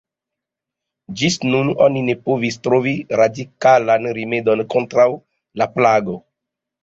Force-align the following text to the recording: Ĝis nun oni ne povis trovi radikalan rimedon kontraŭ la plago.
Ĝis 1.19 1.35
nun 1.55 1.67
oni 1.87 2.01
ne 2.07 2.15
povis 2.29 2.57
trovi 2.67 2.93
radikalan 3.21 4.09
rimedon 4.19 4.65
kontraŭ 4.75 5.07
la 5.63 5.69
plago. 5.77 6.17